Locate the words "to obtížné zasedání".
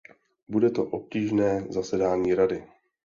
0.71-2.33